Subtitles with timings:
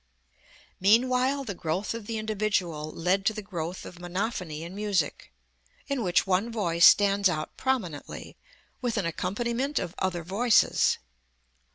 [0.79, 5.31] Meanwhile the growth of the individual led to the growth of monophony in music,
[5.87, 8.35] in which one voice stands out prominently,
[8.81, 10.97] with an accompaniment of other voices.